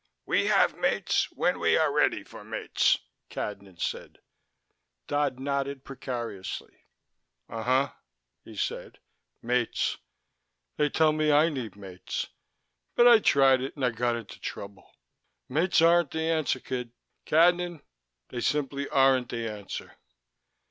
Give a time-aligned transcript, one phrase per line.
[0.25, 2.97] "We have mates, when we are ready for mates,"
[3.29, 4.17] Cadnan said.
[5.05, 6.85] Dodd nodded precariously.
[7.47, 7.91] "Uh huh,"
[8.43, 8.97] he said.
[9.43, 9.97] "Mates.
[10.77, 12.29] They tell me I need mates,
[12.95, 14.89] but I tried it and I got into trouble.
[15.47, 16.93] Mates aren't the answer, kid.
[17.27, 17.83] Cadnan.
[18.29, 19.97] They simply aren't the answer."